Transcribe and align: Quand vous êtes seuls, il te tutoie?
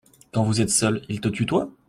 Quand 0.31 0.43
vous 0.45 0.61
êtes 0.61 0.71
seuls, 0.71 1.03
il 1.09 1.21
te 1.21 1.27
tutoie? 1.27 1.71